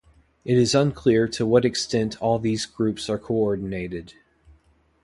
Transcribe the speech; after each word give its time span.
It 0.43 0.57
is 0.57 0.73
unclear 0.73 1.27
to 1.27 1.45
what 1.45 1.63
extent 1.63 2.19
all 2.19 2.39
these 2.39 2.65
groups 2.65 3.07
are 3.07 3.19
co-ordinated. 3.19 4.15